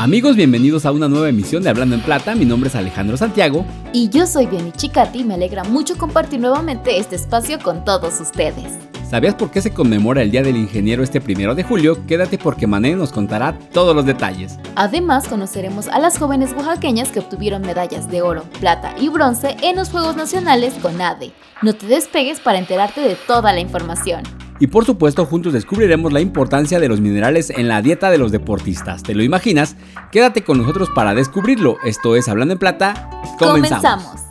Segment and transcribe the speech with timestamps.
[0.00, 2.34] Amigos, bienvenidos a una nueva emisión de Hablando en Plata.
[2.34, 3.66] Mi nombre es Alejandro Santiago.
[3.92, 5.24] Y yo soy Biani Chicati.
[5.24, 8.78] Me alegra mucho compartir nuevamente este espacio con todos ustedes.
[9.10, 12.06] ¿Sabías por qué se conmemora el Día del Ingeniero este primero de julio?
[12.06, 14.58] Quédate porque Mané nos contará todos los detalles.
[14.74, 19.76] Además, conoceremos a las jóvenes oaxaqueñas que obtuvieron medallas de oro, plata y bronce en
[19.76, 21.32] los Juegos Nacionales con ADE.
[21.60, 24.22] No te despegues para enterarte de toda la información.
[24.60, 28.30] Y por supuesto, juntos descubriremos la importancia de los minerales en la dieta de los
[28.30, 29.02] deportistas.
[29.02, 29.74] ¿Te lo imaginas?
[30.12, 31.78] Quédate con nosotros para descubrirlo.
[31.82, 33.10] Esto es Hablando en Plata.
[33.38, 34.29] Comenzamos.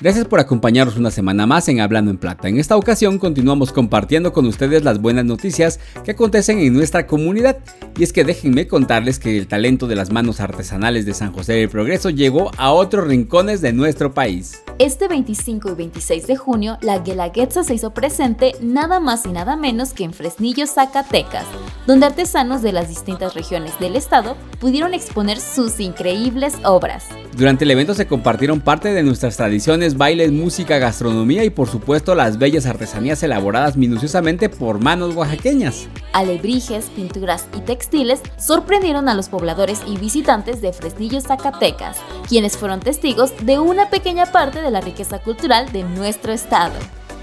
[0.00, 2.46] Gracias por acompañarnos una semana más en Hablando en Plata.
[2.46, 7.58] En esta ocasión continuamos compartiendo con ustedes las buenas noticias que acontecen en nuestra comunidad.
[7.98, 11.54] Y es que déjenme contarles que el talento de las manos artesanales de San José
[11.54, 14.62] del Progreso llegó a otros rincones de nuestro país.
[14.78, 19.56] Este 25 y 26 de junio, la Guelaguetza se hizo presente nada más y nada
[19.56, 21.46] menos que en Fresnillo, Zacatecas,
[21.88, 27.06] donde artesanos de las distintas regiones del estado pudieron exponer sus increíbles obras.
[27.36, 32.14] Durante el evento se compartieron parte de nuestras tradiciones, bailes, música, gastronomía y por supuesto
[32.14, 35.88] las bellas artesanías elaboradas minuciosamente por manos oaxaqueñas.
[36.12, 41.96] Alebrijes, pinturas y textiles sorprendieron a los pobladores y visitantes de Fresnillo, Zacatecas,
[42.28, 46.74] quienes fueron testigos de una pequeña parte de la riqueza cultural de nuestro estado.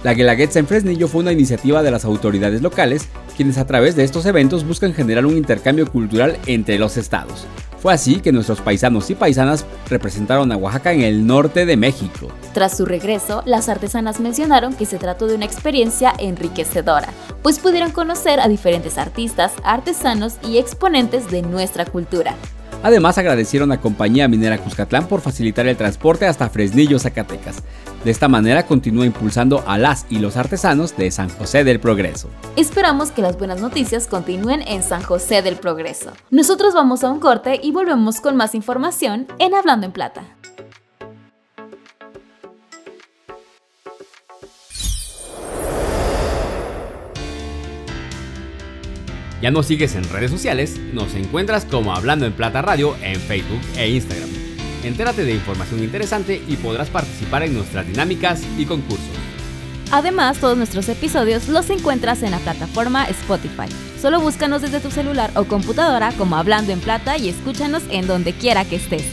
[0.06, 4.03] La Guelaguetza en Fresnillo fue una iniciativa de las autoridades locales, quienes a través de
[4.03, 7.47] estos eventos buscan generar un intercambio cultural entre los estados.
[7.80, 12.28] Fue así que nuestros paisanos y paisanas representaron a Oaxaca en el norte de México.
[12.53, 17.09] Tras su regreso, las artesanas mencionaron que se trató de una experiencia enriquecedora,
[17.42, 22.36] pues pudieron conocer a diferentes artistas, artesanos y exponentes de nuestra cultura.
[22.86, 27.64] Además agradecieron a Compañía Minera Cuscatlán por facilitar el transporte hasta Fresnillo, Zacatecas.
[28.03, 32.30] De esta manera continúa impulsando a las y los artesanos de San José del Progreso.
[32.56, 36.12] Esperamos que las buenas noticias continúen en San José del Progreso.
[36.29, 40.22] Nosotros vamos a un corte y volvemos con más información en Hablando en Plata.
[49.45, 53.61] Ya nos sigues en redes sociales, nos encuentras como Hablando en Plata Radio en Facebook
[53.78, 54.28] e Instagram.
[54.83, 59.05] Entérate de información interesante y podrás participar en nuestras dinámicas y concursos.
[59.91, 63.67] Además, todos nuestros episodios los encuentras en la plataforma Spotify.
[64.01, 68.34] Solo búscanos desde tu celular o computadora como Hablando en Plata y escúchanos en donde
[68.34, 69.05] quiera que estés.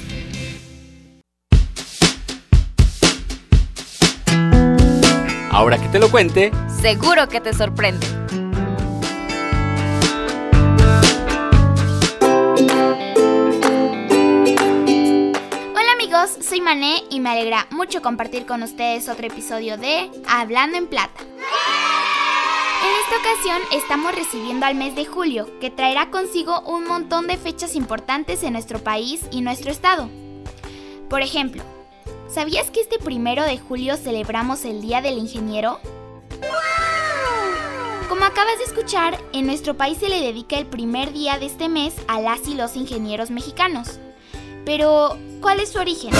[5.50, 8.06] Ahora que te lo cuente, seguro que te sorprende.
[16.52, 21.22] Soy Mané y me alegra mucho compartir con ustedes otro episodio de Hablando en Plata.
[21.22, 27.38] En esta ocasión estamos recibiendo al mes de julio, que traerá consigo un montón de
[27.38, 30.10] fechas importantes en nuestro país y nuestro estado.
[31.08, 31.62] Por ejemplo,
[32.28, 35.80] ¿sabías que este primero de julio celebramos el Día del Ingeniero?
[38.10, 41.70] Como acabas de escuchar, en nuestro país se le dedica el primer día de este
[41.70, 43.98] mes a las y los ingenieros mexicanos.
[44.64, 46.10] Pero, ¿cuál es su origen?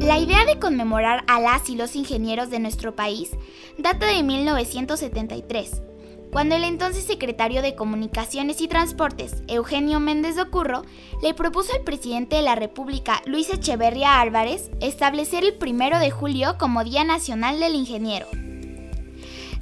[0.00, 3.30] La idea de conmemorar a las y los ingenieros de nuestro país
[3.78, 5.82] data de 1973,
[6.30, 10.82] cuando el entonces secretario de Comunicaciones y Transportes, Eugenio Méndez de Ocurro,
[11.22, 16.56] le propuso al presidente de la República, Luis Echeverría Álvarez, establecer el primero de julio
[16.58, 18.26] como Día Nacional del Ingeniero.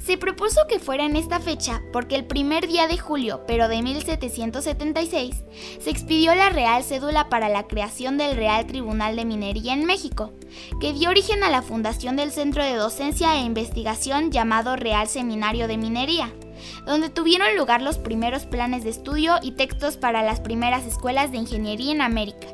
[0.03, 3.81] Se propuso que fuera en esta fecha porque el primer día de julio, pero de
[3.81, 5.45] 1776,
[5.79, 10.33] se expidió la Real Cédula para la creación del Real Tribunal de Minería en México,
[10.81, 15.69] que dio origen a la fundación del Centro de Docencia e Investigación llamado Real Seminario
[15.69, 16.33] de Minería,
[16.85, 21.37] donde tuvieron lugar los primeros planes de estudio y textos para las primeras escuelas de
[21.37, 22.47] ingeniería en América.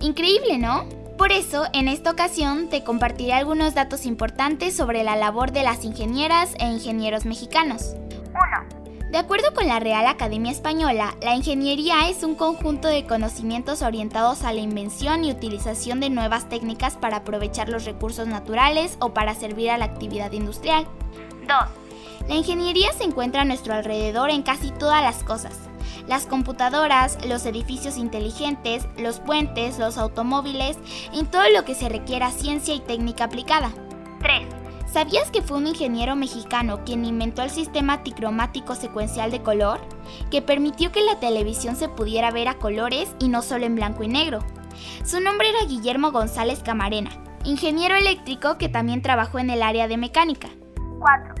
[0.00, 1.01] Increíble, ¿no?
[1.16, 5.84] Por eso, en esta ocasión te compartiré algunos datos importantes sobre la labor de las
[5.84, 7.94] ingenieras e ingenieros mexicanos.
[8.30, 8.82] 1.
[9.10, 14.42] De acuerdo con la Real Academia Española, la ingeniería es un conjunto de conocimientos orientados
[14.42, 19.34] a la invención y utilización de nuevas técnicas para aprovechar los recursos naturales o para
[19.34, 20.86] servir a la actividad industrial.
[21.46, 22.28] 2.
[22.28, 25.58] La ingeniería se encuentra a nuestro alrededor en casi todas las cosas,
[26.06, 30.78] las computadoras, los edificios inteligentes, los puentes, los automóviles
[31.12, 33.70] y todo lo que se requiera ciencia y técnica aplicada.
[34.20, 34.46] 3.
[34.92, 39.80] ¿Sabías que fue un ingeniero mexicano quien inventó el sistema ticromático secuencial de color?
[40.30, 44.02] Que permitió que la televisión se pudiera ver a colores y no solo en blanco
[44.02, 44.40] y negro.
[45.04, 47.10] Su nombre era Guillermo González Camarena,
[47.44, 50.50] ingeniero eléctrico que también trabajó en el área de mecánica.
[50.98, 51.31] 4.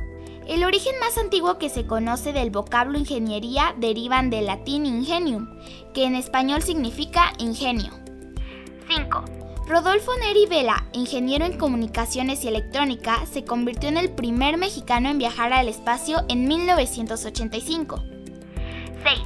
[0.46, 5.48] El origen más antiguo que se conoce del vocablo ingeniería derivan del latín ingenium,
[5.94, 7.92] que en español significa ingenio.
[8.88, 9.24] 5.
[9.66, 15.18] Rodolfo Neri Vela, ingeniero en comunicaciones y electrónica, se convirtió en el primer mexicano en
[15.18, 18.02] viajar al espacio en 1985.
[19.04, 19.18] 6.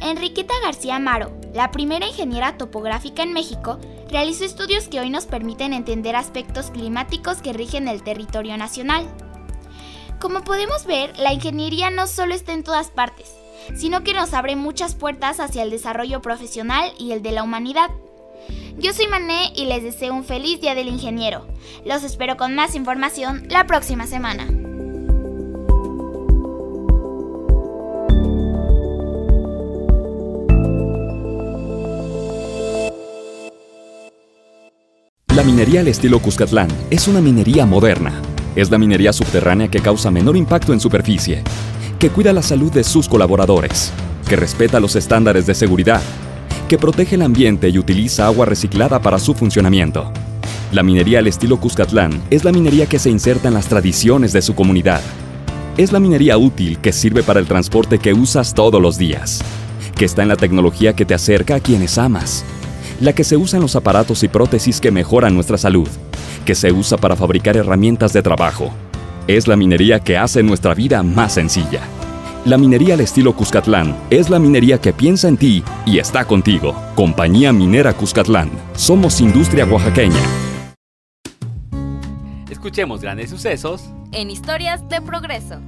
[0.00, 3.78] Enriqueta García Amaro, la primera ingeniera topográfica en México,
[4.10, 9.06] realizó estudios que hoy nos permiten entender aspectos climáticos que rigen el territorio nacional.
[10.20, 13.32] Como podemos ver, la ingeniería no solo está en todas partes,
[13.76, 17.90] sino que nos abre muchas puertas hacia el desarrollo profesional y el de la humanidad.
[18.78, 21.46] Yo soy Mané y les deseo un feliz Día del Ingeniero.
[21.84, 24.46] Los espero con más información la próxima semana.
[35.28, 38.20] La minería al estilo Cuscatlán es una minería moderna.
[38.58, 41.44] Es la minería subterránea que causa menor impacto en superficie,
[42.00, 43.92] que cuida la salud de sus colaboradores,
[44.28, 46.02] que respeta los estándares de seguridad
[46.68, 50.10] que protege el ambiente y utiliza agua reciclada para su funcionamiento.
[50.72, 54.42] La minería al estilo Cuscatlán es la minería que se inserta en las tradiciones de
[54.42, 55.02] su comunidad.
[55.76, 59.40] Es la minería útil que sirve para el transporte que usas todos los días,
[59.94, 62.44] que está en la tecnología que te acerca a quienes amas,
[63.00, 65.88] la que se usa en los aparatos y prótesis que mejoran nuestra salud,
[66.48, 68.72] que se usa para fabricar herramientas de trabajo.
[69.26, 71.82] Es la minería que hace nuestra vida más sencilla.
[72.46, 76.74] La minería al estilo Cuscatlán es la minería que piensa en ti y está contigo.
[76.94, 78.50] Compañía Minera Cuscatlán.
[78.74, 80.22] Somos industria oaxaqueña.
[82.50, 85.60] Escuchemos grandes sucesos en historias de progreso.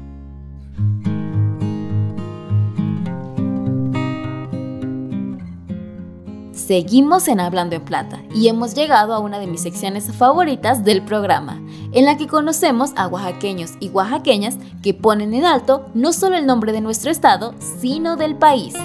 [6.70, 11.02] Seguimos en Hablando en Plata y hemos llegado a una de mis secciones favoritas del
[11.02, 16.37] programa, en la que conocemos a oaxaqueños y oaxaqueñas que ponen en alto no solo
[16.37, 18.76] el nombre de nuestro estado, sino del país.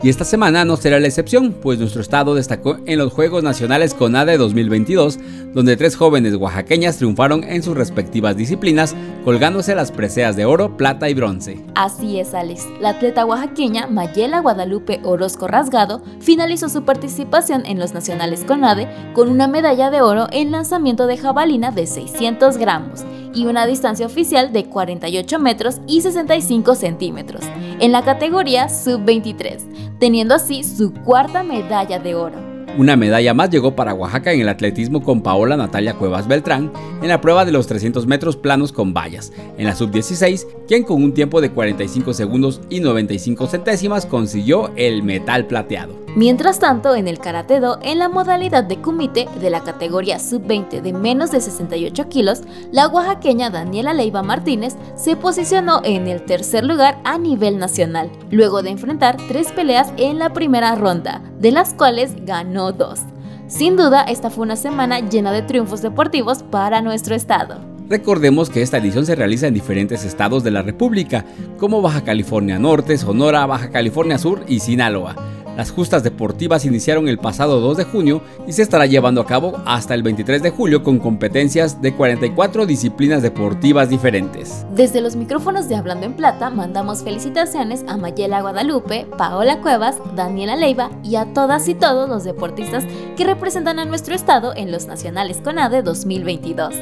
[0.00, 3.94] Y esta semana no será la excepción, pues nuestro estado destacó en los Juegos Nacionales
[3.94, 5.18] CONADE 2022,
[5.52, 11.08] donde tres jóvenes oaxaqueñas triunfaron en sus respectivas disciplinas, colgándose las preseas de oro, plata
[11.08, 11.64] y bronce.
[11.74, 12.68] Así es, Alex.
[12.80, 19.28] La atleta oaxaqueña Mayela Guadalupe Orozco Rasgado finalizó su participación en los Nacionales CONADE con
[19.28, 23.04] una medalla de oro en lanzamiento de jabalina de 600 gramos
[23.38, 27.44] y una distancia oficial de 48 metros y 65 centímetros,
[27.78, 32.48] en la categoría sub-23, teniendo así su cuarta medalla de oro.
[32.76, 37.08] Una medalla más llegó para Oaxaca en el atletismo con Paola Natalia Cuevas Beltrán en
[37.08, 41.14] la prueba de los 300 metros planos con vallas, en la sub-16, quien con un
[41.14, 46.07] tiempo de 45 segundos y 95 centésimas consiguió el metal plateado.
[46.18, 50.82] Mientras tanto, en el Karate Do, en la modalidad de kumite de la categoría sub-20
[50.82, 52.40] de menos de 68 kilos,
[52.72, 58.62] la oaxaqueña Daniela Leiva Martínez se posicionó en el tercer lugar a nivel nacional, luego
[58.62, 63.02] de enfrentar tres peleas en la primera ronda, de las cuales ganó dos.
[63.46, 67.60] Sin duda, esta fue una semana llena de triunfos deportivos para nuestro estado.
[67.88, 71.24] Recordemos que esta edición se realiza en diferentes estados de la República,
[71.58, 75.14] como Baja California Norte, Sonora, Baja California Sur y Sinaloa.
[75.58, 79.60] Las justas deportivas iniciaron el pasado 2 de junio y se estará llevando a cabo
[79.66, 84.64] hasta el 23 de julio con competencias de 44 disciplinas deportivas diferentes.
[84.70, 90.54] Desde los micrófonos de Hablando en Plata mandamos felicitaciones a Mayela Guadalupe, Paola Cuevas, Daniela
[90.54, 92.84] Leiva y a todas y todos los deportistas
[93.16, 96.72] que representan a nuestro estado en los Nacionales CONADE 2022.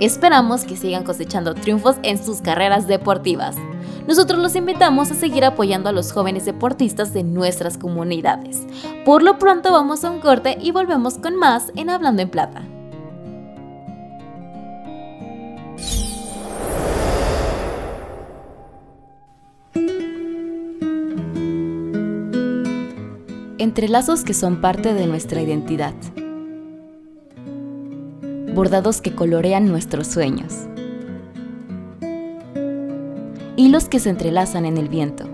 [0.00, 3.54] Esperamos que sigan cosechando triunfos en sus carreras deportivas
[4.06, 8.66] nosotros los invitamos a seguir apoyando a los jóvenes deportistas de nuestras comunidades.
[9.04, 12.62] Por lo pronto vamos a un corte y volvemos con más en Hablando en Plata.
[23.58, 25.94] Entrelazos que son parte de nuestra identidad.
[28.54, 30.68] Bordados que colorean nuestros sueños
[33.56, 35.28] hilos que se entrelazan en el viento.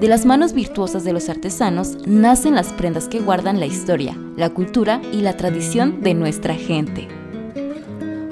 [0.00, 4.50] De las manos virtuosas de los artesanos nacen las prendas que guardan la historia, la
[4.50, 7.08] cultura y la tradición de nuestra gente.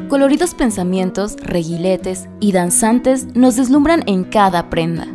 [0.09, 5.09] Coloridos pensamientos, reguiletes y danzantes nos deslumbran en cada prenda.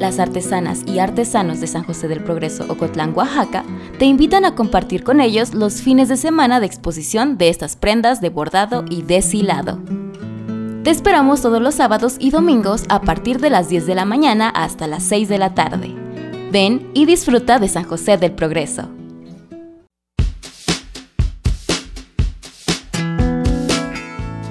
[0.00, 3.64] Las artesanas y artesanos de San José del Progreso, Ocotlán, Oaxaca,
[3.98, 8.22] te invitan a compartir con ellos los fines de semana de exposición de estas prendas
[8.22, 9.78] de bordado y deshilado.
[10.84, 14.48] Te esperamos todos los sábados y domingos a partir de las 10 de la mañana
[14.48, 15.94] hasta las 6 de la tarde.
[16.50, 18.88] Ven y disfruta de San José del Progreso.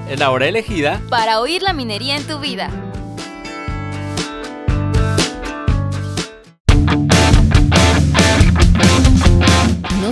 [0.07, 2.69] Es la hora elegida para oír la minería en tu vida.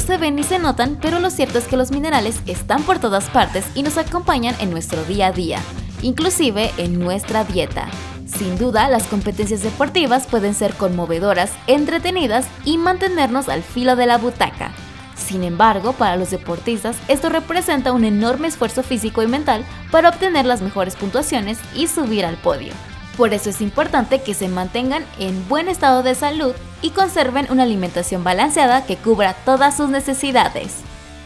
[0.07, 3.25] Se ven ni se notan, pero lo cierto es que los minerales están por todas
[3.29, 5.59] partes y nos acompañan en nuestro día a día,
[6.01, 7.89] inclusive en nuestra dieta.
[8.25, 14.17] Sin duda, las competencias deportivas pueden ser conmovedoras, entretenidas y mantenernos al filo de la
[14.17, 14.71] butaca.
[15.17, 20.45] Sin embargo, para los deportistas, esto representa un enorme esfuerzo físico y mental para obtener
[20.45, 22.71] las mejores puntuaciones y subir al podio.
[23.17, 27.63] Por eso es importante que se mantengan en buen estado de salud y conserven una
[27.63, 30.75] alimentación balanceada que cubra todas sus necesidades.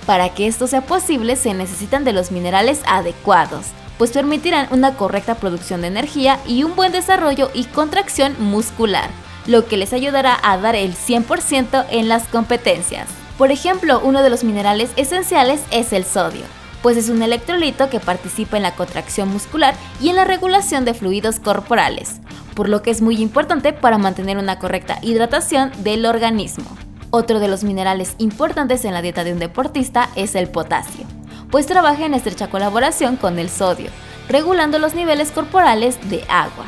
[0.06, 3.66] Para que esto sea posible se necesitan de los minerales adecuados,
[3.98, 9.10] pues permitirán una correcta producción de energía y un buen desarrollo y contracción muscular,
[9.46, 13.08] lo que les ayudará a dar el 100% en las competencias.
[13.38, 16.44] Por ejemplo, uno de los minerales esenciales es el sodio,
[16.82, 20.94] pues es un electrolito que participa en la contracción muscular y en la regulación de
[20.94, 22.22] fluidos corporales,
[22.56, 26.66] por lo que es muy importante para mantener una correcta hidratación del organismo.
[27.12, 31.06] Otro de los minerales importantes en la dieta de un deportista es el potasio,
[31.52, 33.90] pues trabaja en estrecha colaboración con el sodio,
[34.30, 36.66] regulando los niveles corporales de agua.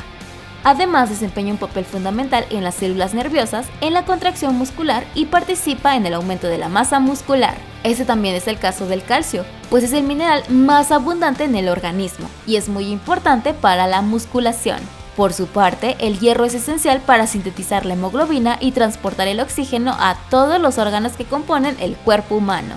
[0.64, 5.94] Además, desempeña un papel fundamental en las células nerviosas, en la contracción muscular y participa
[5.96, 7.54] en el aumento de la masa muscular.
[7.84, 11.68] Ese también es el caso del calcio, pues es el mineral más abundante en el
[11.68, 14.78] organismo y es muy importante para la musculación.
[15.16, 19.94] Por su parte, el hierro es esencial para sintetizar la hemoglobina y transportar el oxígeno
[20.00, 22.76] a todos los órganos que componen el cuerpo humano.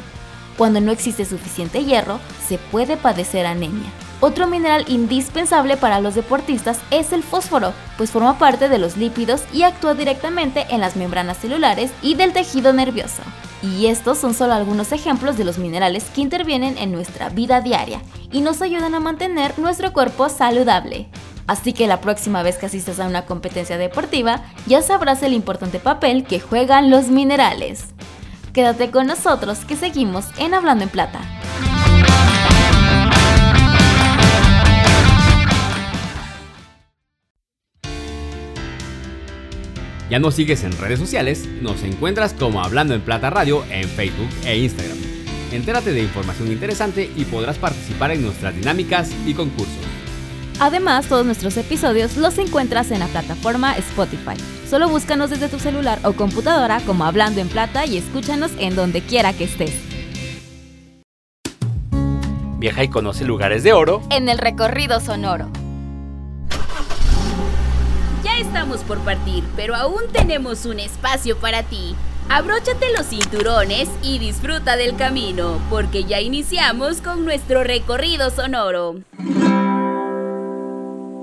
[0.58, 3.90] Cuando no existe suficiente hierro, se puede padecer anemia.
[4.20, 9.44] Otro mineral indispensable para los deportistas es el fósforo, pues forma parte de los lípidos
[9.54, 13.22] y actúa directamente en las membranas celulares y del tejido nervioso.
[13.64, 18.02] Y estos son solo algunos ejemplos de los minerales que intervienen en nuestra vida diaria
[18.32, 21.08] y nos ayudan a mantener nuestro cuerpo saludable.
[21.48, 25.80] Así que la próxima vez que asistas a una competencia deportiva, ya sabrás el importante
[25.80, 27.86] papel que juegan los minerales.
[28.54, 31.37] Quédate con nosotros que seguimos en Hablando en Plata.
[40.10, 44.30] Ya nos sigues en redes sociales, nos encuentras como Hablando en Plata Radio en Facebook
[44.46, 44.98] e Instagram.
[45.52, 49.76] Entérate de información interesante y podrás participar en nuestras dinámicas y concursos.
[50.60, 54.36] Además, todos nuestros episodios los encuentras en la plataforma Spotify.
[54.68, 59.02] Solo búscanos desde tu celular o computadora como Hablando en Plata y escúchanos en donde
[59.02, 59.74] quiera que estés.
[62.60, 65.52] Viaja y conoce lugares de oro en el recorrido sonoro.
[68.38, 71.96] Estamos por partir, pero aún tenemos un espacio para ti.
[72.30, 78.98] Abróchate los cinturones y disfruta del camino, porque ya iniciamos con nuestro recorrido sonoro.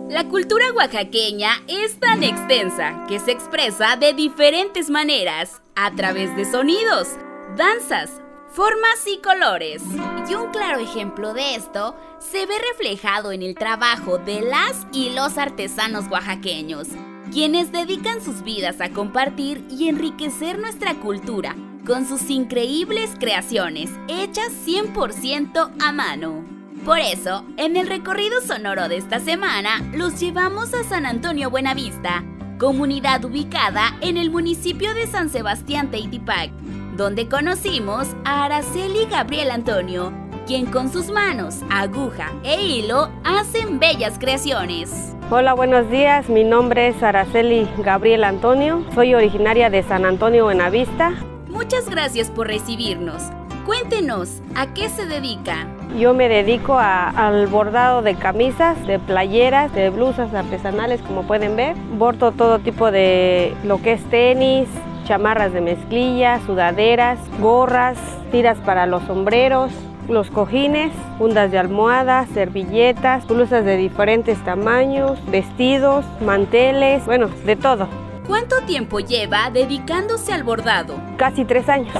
[0.08, 6.44] La cultura oaxaqueña es tan extensa que se expresa de diferentes maneras, a través de
[6.44, 7.08] sonidos,
[7.56, 8.10] danzas,
[8.54, 9.82] formas y colores.
[10.28, 15.10] Y un claro ejemplo de esto se ve reflejado en el trabajo de las y
[15.10, 16.88] los artesanos oaxaqueños,
[17.32, 24.52] quienes dedican sus vidas a compartir y enriquecer nuestra cultura con sus increíbles creaciones hechas
[24.64, 26.44] 100% a mano.
[26.84, 32.24] Por eso, en el recorrido sonoro de esta semana, los llevamos a San Antonio Buenavista,
[32.58, 36.50] comunidad ubicada en el municipio de San Sebastián Teitipac,
[36.96, 40.12] donde conocimos a Araceli Gabriel Antonio,
[40.46, 45.14] quien con sus manos, aguja e hilo hacen bellas creaciones.
[45.30, 46.28] Hola, buenos días.
[46.28, 48.84] Mi nombre es Araceli Gabriel Antonio.
[48.94, 51.14] Soy originaria de San Antonio Buenavista.
[51.48, 53.22] Muchas gracias por recibirnos.
[53.64, 55.66] Cuéntenos, ¿a qué se dedica?
[55.98, 61.74] Yo me dedico al bordado de camisas, de playeras, de blusas artesanales, como pueden ver.
[61.96, 64.68] Bordo todo tipo de lo que es tenis,
[65.04, 67.98] chamarras de mezclilla, sudaderas, gorras,
[68.30, 69.70] tiras para los sombreros,
[70.08, 77.88] los cojines, fundas de almohadas, servilletas, blusas de diferentes tamaños, vestidos, manteles, bueno, de todo.
[78.26, 80.96] ¿Cuánto tiempo lleva dedicándose al bordado?
[81.16, 81.94] Casi tres años.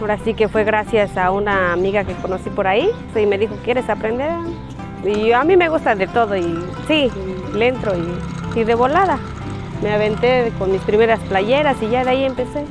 [0.00, 3.56] Ahora sí que fue gracias a una amiga que conocí por ahí y me dijo,
[3.64, 4.30] ¿quieres aprender?
[5.04, 7.10] Y a mí me gusta de todo y sí,
[7.54, 9.18] le entro y, y de volada.
[9.82, 12.64] Me aventé con mis primeras playeras y ya de ahí empecé.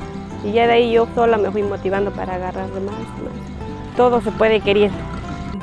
[0.44, 3.96] Y ya de ahí yo sola me fui motivando para agarrar de más, más.
[3.96, 4.92] Todo se puede querer.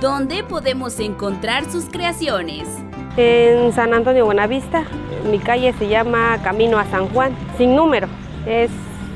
[0.01, 2.69] ¿Dónde podemos encontrar sus creaciones?
[3.17, 4.85] En San Antonio Buenavista,
[5.31, 8.09] mi calle se llama Camino a San Juan, sin número,
[8.47, 8.71] es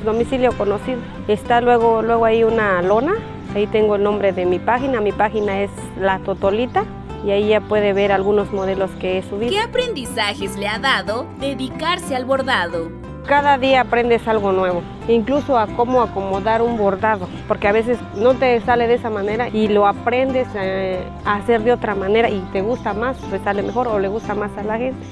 [0.05, 0.99] domicilio conocido.
[1.27, 3.15] Está luego, luego hay una lona,
[3.55, 6.85] ahí tengo el nombre de mi página, mi página es La Totolita
[7.25, 9.51] y ahí ya puede ver algunos modelos que he subido.
[9.51, 12.89] ¿Qué aprendizajes le ha dado dedicarse al bordado?
[13.27, 18.35] Cada día aprendes algo nuevo, incluso a cómo acomodar un bordado, porque a veces no
[18.35, 22.39] te sale de esa manera y lo aprendes eh, a hacer de otra manera y
[22.53, 25.05] te gusta más, pues sale mejor o le gusta más a la gente.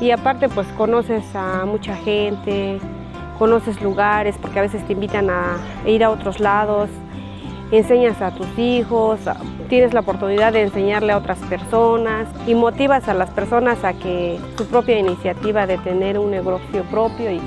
[0.00, 2.78] Y aparte pues conoces a mucha gente,
[3.38, 6.90] conoces lugares, porque a veces te invitan a ir a otros lados,
[7.70, 9.20] enseñas a tus hijos,
[9.68, 14.38] tienes la oportunidad de enseñarle a otras personas y motivas a las personas a que
[14.56, 17.40] su propia iniciativa de tener un negocio propio y,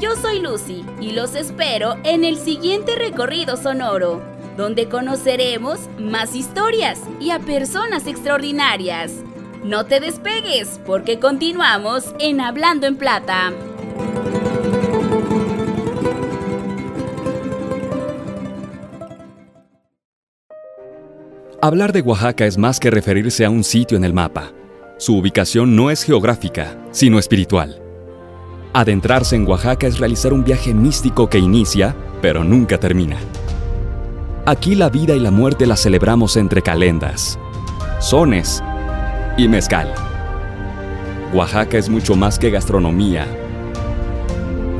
[0.00, 4.22] Yo soy Lucy y los espero en el siguiente recorrido sonoro,
[4.56, 9.12] donde conoceremos más historias y a personas extraordinarias.
[9.64, 13.52] No te despegues porque continuamos en Hablando en Plata.
[21.60, 24.52] Hablar de Oaxaca es más que referirse a un sitio en el mapa.
[24.96, 27.82] Su ubicación no es geográfica, sino espiritual.
[28.72, 33.16] Adentrarse en Oaxaca es realizar un viaje místico que inicia, pero nunca termina.
[34.46, 37.36] Aquí la vida y la muerte la celebramos entre calendas,
[37.98, 38.62] sones
[39.36, 39.92] y mezcal.
[41.34, 43.26] Oaxaca es mucho más que gastronomía,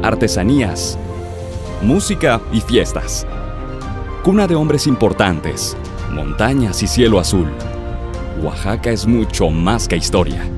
[0.05, 0.97] artesanías,
[1.83, 3.27] música y fiestas.
[4.23, 5.77] Cuna de hombres importantes,
[6.11, 7.49] montañas y cielo azul.
[8.43, 10.49] Oaxaca es mucho más que historia.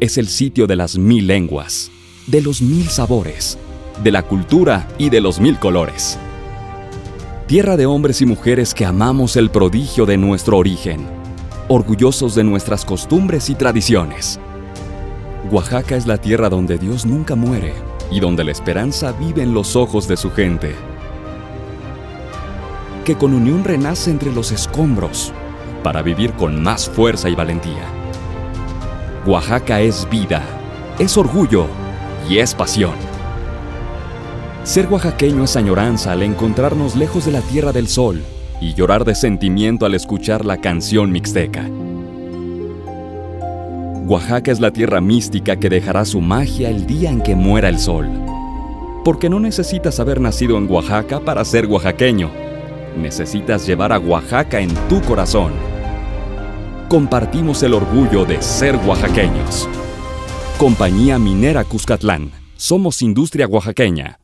[0.00, 1.90] Es el sitio de las mil lenguas,
[2.26, 3.58] de los mil sabores,
[4.02, 6.18] de la cultura y de los mil colores.
[7.46, 11.06] Tierra de hombres y mujeres que amamos el prodigio de nuestro origen,
[11.68, 14.40] orgullosos de nuestras costumbres y tradiciones.
[15.50, 17.74] Oaxaca es la tierra donde Dios nunca muere
[18.10, 20.74] y donde la esperanza vive en los ojos de su gente
[23.02, 25.32] que con unión renace entre los escombros
[25.82, 27.84] para vivir con más fuerza y valentía.
[29.26, 30.42] Oaxaca es vida,
[30.98, 31.66] es orgullo
[32.28, 32.94] y es pasión.
[34.64, 38.22] Ser oaxaqueño es añoranza al encontrarnos lejos de la Tierra del Sol
[38.60, 41.68] y llorar de sentimiento al escuchar la canción mixteca.
[44.06, 47.78] Oaxaca es la tierra mística que dejará su magia el día en que muera el
[47.78, 48.08] sol.
[49.04, 52.30] Porque no necesitas haber nacido en Oaxaca para ser oaxaqueño
[52.96, 55.52] necesitas llevar a Oaxaca en tu corazón.
[56.88, 59.68] Compartimos el orgullo de ser oaxaqueños.
[60.58, 62.30] Compañía Minera Cuscatlán.
[62.56, 64.21] Somos industria oaxaqueña.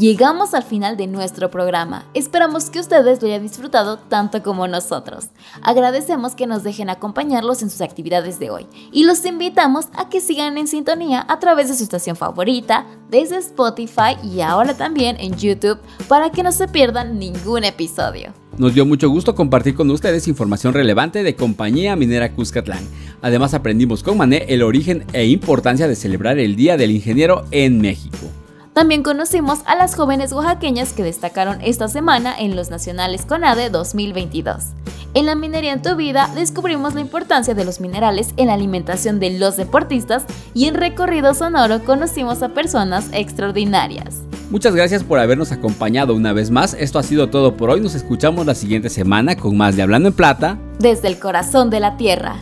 [0.00, 2.06] Llegamos al final de nuestro programa.
[2.14, 5.26] Esperamos que ustedes lo hayan disfrutado tanto como nosotros.
[5.60, 10.22] Agradecemos que nos dejen acompañarlos en sus actividades de hoy y los invitamos a que
[10.22, 15.36] sigan en sintonía a través de su estación favorita, desde Spotify y ahora también en
[15.36, 18.32] YouTube para que no se pierdan ningún episodio.
[18.56, 22.88] Nos dio mucho gusto compartir con ustedes información relevante de Compañía Minera Cuscatlán.
[23.20, 27.82] Además aprendimos con Mané el origen e importancia de celebrar el Día del Ingeniero en
[27.82, 28.30] México.
[28.72, 34.66] También conocimos a las jóvenes oaxaqueñas que destacaron esta semana en los Nacionales CONADE 2022.
[35.12, 39.18] En la minería en tu vida descubrimos la importancia de los minerales en la alimentación
[39.18, 44.20] de los deportistas y en recorrido sonoro conocimos a personas extraordinarias.
[44.50, 46.74] Muchas gracias por habernos acompañado una vez más.
[46.74, 47.80] Esto ha sido todo por hoy.
[47.80, 50.58] Nos escuchamos la siguiente semana con más de Hablando en Plata.
[50.78, 52.36] Desde el corazón de la Tierra.